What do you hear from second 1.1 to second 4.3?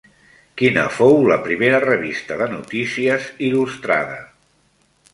la primera revista de notícies il·lustrada?